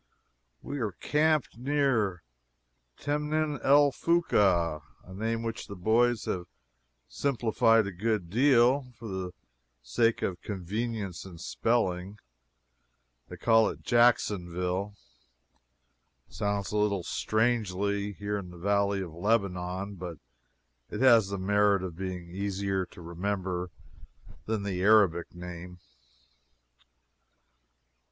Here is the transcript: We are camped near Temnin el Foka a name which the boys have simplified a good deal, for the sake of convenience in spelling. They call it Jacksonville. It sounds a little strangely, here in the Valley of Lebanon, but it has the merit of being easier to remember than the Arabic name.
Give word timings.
We 0.63 0.79
are 0.79 0.93
camped 0.93 1.59
near 1.59 2.23
Temnin 2.97 3.59
el 3.63 3.91
Foka 3.91 4.81
a 5.03 5.13
name 5.13 5.43
which 5.43 5.67
the 5.67 5.75
boys 5.75 6.25
have 6.25 6.47
simplified 7.07 7.85
a 7.85 7.91
good 7.91 8.27
deal, 8.31 8.93
for 8.97 9.07
the 9.07 9.31
sake 9.83 10.23
of 10.23 10.41
convenience 10.41 11.23
in 11.23 11.37
spelling. 11.37 12.17
They 13.29 13.37
call 13.37 13.69
it 13.69 13.83
Jacksonville. 13.83 14.95
It 16.27 16.33
sounds 16.33 16.71
a 16.71 16.77
little 16.77 17.03
strangely, 17.03 18.13
here 18.13 18.39
in 18.39 18.49
the 18.49 18.57
Valley 18.57 19.01
of 19.01 19.13
Lebanon, 19.13 19.93
but 19.97 20.17
it 20.89 21.01
has 21.01 21.27
the 21.29 21.37
merit 21.37 21.83
of 21.83 21.95
being 21.95 22.27
easier 22.31 22.87
to 22.87 23.01
remember 23.03 23.69
than 24.47 24.63
the 24.63 24.81
Arabic 24.81 25.35
name. 25.35 25.77